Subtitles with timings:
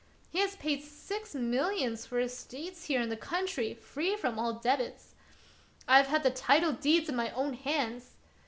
[0.31, 5.13] He has paid six millions for estates here in the country free from all debits.
[5.87, 8.15] I have had the title deeds in my own hands